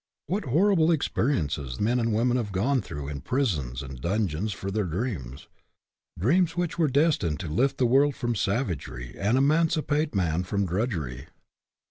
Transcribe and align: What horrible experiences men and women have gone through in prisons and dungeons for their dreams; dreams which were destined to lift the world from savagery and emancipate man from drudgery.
What 0.25 0.45
horrible 0.45 0.89
experiences 0.89 1.79
men 1.79 1.99
and 1.99 2.11
women 2.11 2.35
have 2.35 2.51
gone 2.51 2.81
through 2.81 3.07
in 3.07 3.21
prisons 3.21 3.83
and 3.83 4.01
dungeons 4.01 4.51
for 4.51 4.71
their 4.71 4.85
dreams; 4.85 5.47
dreams 6.17 6.57
which 6.57 6.79
were 6.79 6.87
destined 6.87 7.39
to 7.41 7.47
lift 7.47 7.77
the 7.77 7.85
world 7.85 8.15
from 8.15 8.33
savagery 8.33 9.13
and 9.15 9.37
emancipate 9.37 10.15
man 10.15 10.41
from 10.41 10.65
drudgery. 10.65 11.27